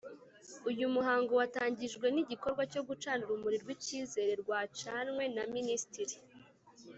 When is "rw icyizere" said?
3.63-4.31